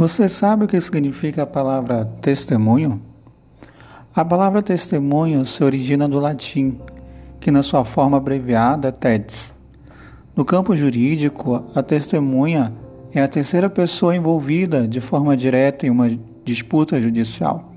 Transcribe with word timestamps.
Você 0.00 0.28
sabe 0.28 0.64
o 0.64 0.68
que 0.68 0.80
significa 0.80 1.42
a 1.42 1.46
palavra 1.46 2.04
testemunho? 2.20 3.02
A 4.14 4.24
palavra 4.24 4.62
testemunho 4.62 5.44
se 5.44 5.64
origina 5.64 6.08
do 6.08 6.20
latim, 6.20 6.78
que 7.40 7.50
na 7.50 7.64
sua 7.64 7.84
forma 7.84 8.16
abreviada 8.16 8.90
é 8.90 8.92
TEDS. 8.92 9.52
No 10.36 10.44
campo 10.44 10.76
jurídico, 10.76 11.64
a 11.74 11.82
testemunha 11.82 12.72
é 13.12 13.20
a 13.20 13.26
terceira 13.26 13.68
pessoa 13.68 14.14
envolvida 14.14 14.86
de 14.86 15.00
forma 15.00 15.36
direta 15.36 15.84
em 15.84 15.90
uma 15.90 16.08
disputa 16.44 17.00
judicial. 17.00 17.72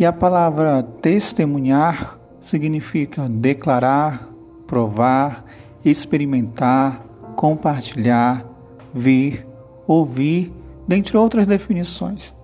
E 0.00 0.04
a 0.04 0.12
palavra 0.12 0.82
testemunhar 1.00 2.18
significa 2.40 3.28
declarar, 3.28 4.28
provar, 4.66 5.44
experimentar, 5.84 7.06
compartilhar, 7.36 8.44
ver, 8.92 9.46
ouvir 9.86 10.52
dentre 10.86 11.16
outras 11.16 11.46
definições. 11.46 12.34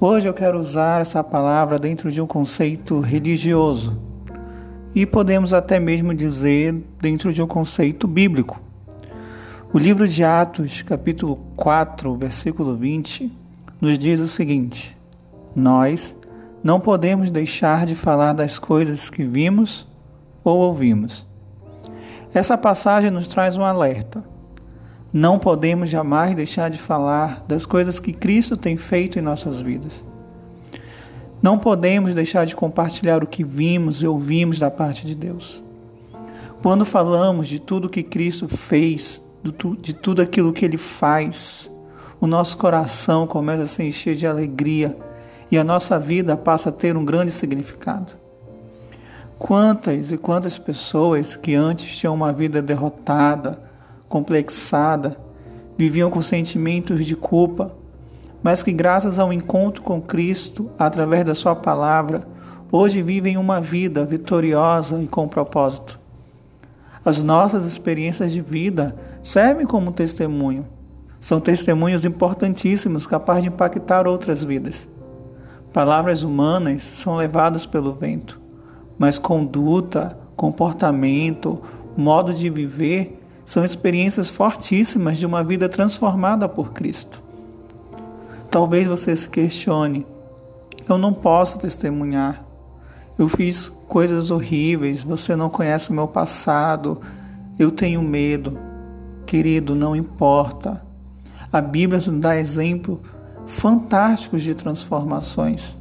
Hoje 0.00 0.28
eu 0.28 0.34
quero 0.34 0.58
usar 0.58 1.00
essa 1.00 1.22
palavra 1.22 1.78
dentro 1.78 2.10
de 2.10 2.20
um 2.20 2.26
conceito 2.26 3.00
religioso 3.00 4.00
e 4.94 5.06
podemos 5.06 5.52
até 5.52 5.78
mesmo 5.78 6.14
dizer 6.14 6.74
dentro 7.00 7.32
de 7.32 7.42
um 7.42 7.46
conceito 7.46 8.08
bíblico. 8.08 8.60
O 9.72 9.78
livro 9.78 10.08
de 10.08 10.24
Atos, 10.24 10.82
capítulo 10.82 11.36
4, 11.54 12.16
versículo 12.16 12.74
20, 12.74 13.30
nos 13.80 13.98
diz 13.98 14.18
o 14.18 14.26
seguinte: 14.26 14.96
Nós 15.54 16.16
não 16.64 16.80
podemos 16.80 17.30
deixar 17.30 17.86
de 17.86 17.94
falar 17.94 18.32
das 18.32 18.58
coisas 18.58 19.08
que 19.08 19.22
vimos 19.22 19.86
ou 20.42 20.58
ouvimos. 20.58 21.26
Essa 22.34 22.58
passagem 22.58 23.10
nos 23.10 23.28
traz 23.28 23.56
um 23.56 23.64
alerta 23.64 24.24
não 25.12 25.38
podemos 25.38 25.90
jamais 25.90 26.36
deixar 26.36 26.70
de 26.70 26.78
falar 26.78 27.44
das 27.48 27.66
coisas 27.66 27.98
que 27.98 28.12
Cristo 28.12 28.56
tem 28.56 28.76
feito 28.76 29.18
em 29.18 29.22
nossas 29.22 29.60
vidas. 29.60 30.04
Não 31.42 31.58
podemos 31.58 32.14
deixar 32.14 32.44
de 32.44 32.54
compartilhar 32.54 33.24
o 33.24 33.26
que 33.26 33.42
vimos 33.42 34.02
e 34.02 34.06
ouvimos 34.06 34.58
da 34.58 34.70
parte 34.70 35.06
de 35.06 35.14
Deus. 35.14 35.62
Quando 36.62 36.84
falamos 36.84 37.48
de 37.48 37.58
tudo 37.58 37.88
que 37.88 38.02
Cristo 38.02 38.46
fez, 38.46 39.22
de 39.80 39.94
tudo 39.94 40.20
aquilo 40.20 40.52
que 40.52 40.64
Ele 40.64 40.76
faz, 40.76 41.70
o 42.20 42.26
nosso 42.26 42.58
coração 42.58 43.26
começa 43.26 43.62
a 43.62 43.66
se 43.66 43.82
encher 43.82 44.14
de 44.14 44.26
alegria 44.26 44.96
e 45.50 45.58
a 45.58 45.64
nossa 45.64 45.98
vida 45.98 46.36
passa 46.36 46.68
a 46.68 46.72
ter 46.72 46.96
um 46.96 47.04
grande 47.04 47.32
significado. 47.32 48.12
Quantas 49.38 50.12
e 50.12 50.18
quantas 50.18 50.58
pessoas 50.58 51.34
que 51.34 51.54
antes 51.54 51.96
tinham 51.96 52.14
uma 52.14 52.30
vida 52.30 52.60
derrotada, 52.60 53.69
complexada, 54.10 55.16
viviam 55.78 56.10
com 56.10 56.20
sentimentos 56.20 57.06
de 57.06 57.14
culpa, 57.14 57.72
mas 58.42 58.60
que, 58.60 58.72
graças 58.72 59.20
ao 59.20 59.32
encontro 59.32 59.82
com 59.82 60.02
Cristo, 60.02 60.68
através 60.76 61.24
da 61.24 61.34
Sua 61.34 61.54
palavra, 61.54 62.26
hoje 62.72 63.02
vivem 63.02 63.36
uma 63.36 63.60
vida 63.60 64.04
vitoriosa 64.04 65.00
e 65.00 65.06
com 65.06 65.28
propósito. 65.28 65.98
As 67.04 67.22
nossas 67.22 67.64
experiências 67.64 68.32
de 68.32 68.42
vida 68.42 68.96
servem 69.22 69.64
como 69.64 69.92
testemunho. 69.92 70.66
São 71.20 71.38
testemunhos 71.38 72.04
importantíssimos 72.04 73.06
capazes 73.06 73.44
de 73.44 73.48
impactar 73.48 74.08
outras 74.08 74.42
vidas. 74.42 74.88
Palavras 75.72 76.24
humanas 76.24 76.82
são 76.82 77.14
levadas 77.14 77.64
pelo 77.64 77.94
vento, 77.94 78.40
mas 78.98 79.18
conduta, 79.18 80.18
comportamento, 80.34 81.62
modo 81.96 82.34
de 82.34 82.50
viver 82.50 83.19
são 83.50 83.64
experiências 83.64 84.30
fortíssimas 84.30 85.18
de 85.18 85.26
uma 85.26 85.42
vida 85.42 85.68
transformada 85.68 86.48
por 86.48 86.72
Cristo. 86.72 87.20
Talvez 88.48 88.86
você 88.86 89.16
se 89.16 89.28
questione: 89.28 90.06
eu 90.88 90.96
não 90.96 91.12
posso 91.12 91.58
testemunhar. 91.58 92.44
Eu 93.18 93.28
fiz 93.28 93.66
coisas 93.88 94.30
horríveis, 94.30 95.02
você 95.02 95.34
não 95.34 95.50
conhece 95.50 95.90
o 95.90 95.92
meu 95.92 96.06
passado, 96.06 97.00
eu 97.58 97.72
tenho 97.72 98.00
medo. 98.00 98.56
Querido, 99.26 99.74
não 99.74 99.96
importa. 99.96 100.80
A 101.52 101.60
Bíblia 101.60 101.98
nos 101.98 102.20
dá 102.20 102.36
exemplos 102.36 103.00
fantásticos 103.48 104.42
de 104.42 104.54
transformações. 104.54 105.76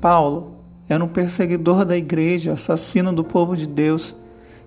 Paulo 0.00 0.56
era 0.88 1.04
um 1.04 1.08
perseguidor 1.08 1.84
da 1.84 1.96
igreja, 1.96 2.54
assassino 2.54 3.12
do 3.12 3.22
povo 3.22 3.56
de 3.56 3.68
Deus 3.68 4.12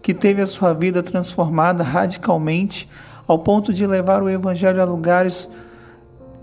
que 0.03 0.14
teve 0.14 0.41
a 0.41 0.46
sua 0.46 0.74
vida 0.74 1.02
transformada 1.02 1.81
radicalmente 1.81 2.90
ao 3.25 3.40
ponto 3.40 3.72
de 3.72 3.88
levar 3.88 4.22
o 4.22 4.30
Evangelho 4.30 4.81
a 4.81 4.86
lugares 4.86 5.47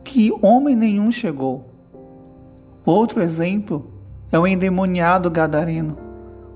que 0.02 0.32
homem 0.40 0.74
nenhum 0.74 1.12
chegou. 1.12 1.68
Outro 2.86 3.22
exemplo 3.22 3.92
é 4.32 4.38
o 4.38 4.46
endemoniado 4.46 5.30
gadareno, 5.30 5.98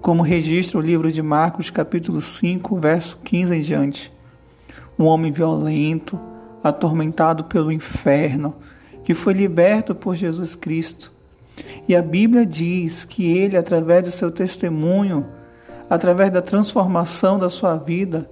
como 0.01 0.23
registra 0.23 0.79
o 0.79 0.81
livro 0.81 1.13
de 1.13 1.23
Marcos, 1.23 1.69
capítulo 1.69 2.23
5, 2.23 2.81
verso 2.81 3.19
15 3.23 3.55
em 3.55 3.61
diante. 3.61 4.13
Um 4.99 5.05
homem 5.05 5.31
violento, 5.31 6.19
atormentado 6.63 7.45
pelo 7.45 7.71
inferno, 7.71 8.55
que 9.05 9.13
foi 9.13 9.35
liberto 9.35 9.95
por 9.95 10.17
Jesus 10.17 10.55
Cristo. 10.55 11.13
E 11.87 11.95
a 11.95 12.01
Bíblia 12.01 12.47
diz 12.47 13.05
que 13.05 13.31
ele, 13.31 13.59
através 13.59 14.05
do 14.05 14.11
seu 14.11 14.31
testemunho, 14.31 15.27
através 15.89 16.31
da 16.31 16.43
transformação 16.43 17.39
da 17.39 17.49
sua 17.49 17.77
vida, 17.77 18.29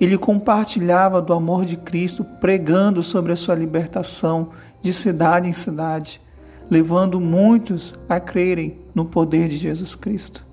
ele 0.00 0.16
compartilhava 0.16 1.20
do 1.20 1.34
amor 1.34 1.66
de 1.66 1.76
Cristo, 1.76 2.24
pregando 2.24 3.02
sobre 3.02 3.32
a 3.32 3.36
sua 3.36 3.54
libertação 3.54 4.48
de 4.80 4.94
cidade 4.94 5.46
em 5.46 5.52
cidade, 5.52 6.20
levando 6.70 7.20
muitos 7.20 7.92
a 8.08 8.18
crerem 8.18 8.78
no 8.94 9.04
poder 9.04 9.48
de 9.48 9.58
Jesus 9.58 9.94
Cristo. 9.94 10.46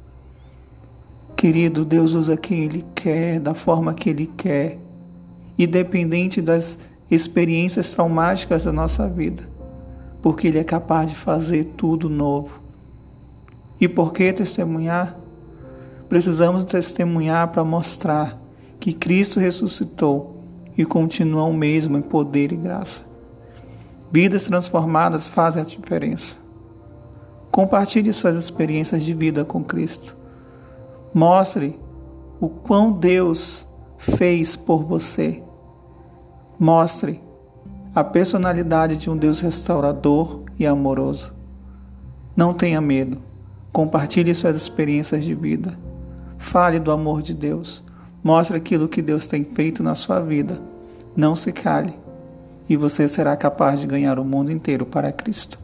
Querido, 1.35 1.85
Deus 1.85 2.13
usa 2.13 2.35
quem 2.35 2.65
Ele 2.65 2.85
quer, 2.93 3.39
da 3.39 3.53
forma 3.53 3.93
que 3.93 4.09
Ele 4.09 4.29
quer, 4.35 4.79
independente 5.57 6.41
das 6.41 6.77
experiências 7.09 7.91
traumáticas 7.93 8.65
da 8.65 8.73
nossa 8.73 9.07
vida, 9.07 9.47
porque 10.21 10.47
Ele 10.47 10.59
é 10.59 10.63
capaz 10.63 11.09
de 11.09 11.15
fazer 11.15 11.63
tudo 11.77 12.09
novo. 12.09 12.59
E 13.79 13.87
por 13.87 14.11
que 14.11 14.33
testemunhar? 14.33 15.15
Precisamos 16.09 16.63
testemunhar 16.63 17.49
para 17.49 17.63
mostrar 17.63 18.39
que 18.79 18.93
Cristo 18.93 19.39
ressuscitou 19.39 20.41
e 20.77 20.85
continua 20.85 21.43
o 21.43 21.53
mesmo 21.53 21.97
em 21.97 22.01
poder 22.01 22.51
e 22.51 22.55
graça. 22.55 23.01
Vidas 24.11 24.45
transformadas 24.45 25.27
fazem 25.27 25.61
a 25.61 25.65
diferença. 25.65 26.37
Compartilhe 27.51 28.13
suas 28.13 28.37
experiências 28.37 29.03
de 29.03 29.13
vida 29.13 29.43
com 29.43 29.63
Cristo. 29.63 30.15
Mostre 31.13 31.79
o 32.39 32.47
quão 32.47 32.91
Deus 32.91 33.67
fez 33.97 34.55
por 34.55 34.85
você. 34.85 35.43
Mostre 36.59 37.21
a 37.93 38.03
personalidade 38.03 38.95
de 38.95 39.09
um 39.09 39.17
Deus 39.17 39.39
restaurador 39.39 40.43
e 40.57 40.65
amoroso. 40.65 41.33
Não 42.35 42.53
tenha 42.53 42.79
medo. 42.79 43.17
Compartilhe 43.73 44.33
suas 44.35 44.55
experiências 44.55 45.25
de 45.25 45.33
vida. 45.33 45.77
Fale 46.47 46.79
do 46.79 46.91
amor 46.91 47.21
de 47.21 47.33
Deus. 47.33 47.83
Mostre 48.23 48.55
aquilo 48.55 48.87
que 48.87 49.01
Deus 49.01 49.27
tem 49.27 49.43
feito 49.43 49.83
na 49.83 49.95
sua 49.95 50.21
vida. 50.21 50.61
Não 51.13 51.35
se 51.35 51.51
cale. 51.51 51.93
E 52.69 52.77
você 52.77 53.05
será 53.05 53.35
capaz 53.35 53.81
de 53.81 53.85
ganhar 53.85 54.17
o 54.17 54.23
mundo 54.23 54.49
inteiro 54.49 54.85
para 54.85 55.11
Cristo. 55.11 55.59